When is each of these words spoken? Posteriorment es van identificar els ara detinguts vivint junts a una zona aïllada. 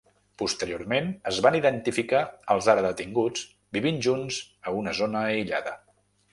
Posteriorment 0.41 1.11
es 1.31 1.41
van 1.47 1.57
identificar 1.59 2.23
els 2.55 2.71
ara 2.75 2.85
detinguts 2.87 3.45
vivint 3.79 4.03
junts 4.09 4.43
a 4.73 4.77
una 4.83 4.99
zona 5.05 5.27
aïllada. 5.33 5.79